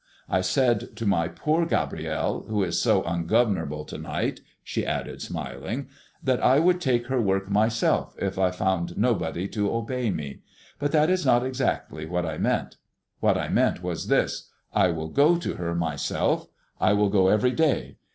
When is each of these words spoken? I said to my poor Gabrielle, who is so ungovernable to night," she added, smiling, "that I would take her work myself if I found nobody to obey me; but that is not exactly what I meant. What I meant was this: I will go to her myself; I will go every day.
I 0.27 0.41
said 0.41 0.95
to 0.95 1.05
my 1.05 1.27
poor 1.27 1.63
Gabrielle, 1.63 2.45
who 2.47 2.63
is 2.63 2.81
so 2.81 3.03
ungovernable 3.03 3.85
to 3.85 3.99
night," 3.99 4.41
she 4.63 4.83
added, 4.83 5.21
smiling, 5.21 5.89
"that 6.23 6.43
I 6.43 6.57
would 6.57 6.81
take 6.81 7.05
her 7.05 7.21
work 7.21 7.51
myself 7.51 8.15
if 8.17 8.39
I 8.39 8.49
found 8.49 8.97
nobody 8.97 9.47
to 9.49 9.71
obey 9.71 10.09
me; 10.09 10.39
but 10.79 10.91
that 10.91 11.11
is 11.11 11.23
not 11.23 11.45
exactly 11.45 12.07
what 12.07 12.25
I 12.25 12.39
meant. 12.39 12.77
What 13.19 13.37
I 13.37 13.47
meant 13.49 13.83
was 13.83 14.07
this: 14.07 14.49
I 14.73 14.87
will 14.87 15.09
go 15.09 15.37
to 15.37 15.53
her 15.57 15.75
myself; 15.75 16.47
I 16.79 16.93
will 16.93 17.09
go 17.09 17.27
every 17.27 17.51
day. 17.51 17.97